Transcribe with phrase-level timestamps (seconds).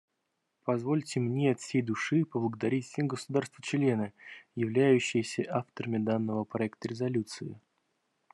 [0.65, 4.13] Позвольте мне от всей души поблагодарить все государства-члены,
[4.55, 7.59] являющиеся авторами данного проекта резолюции.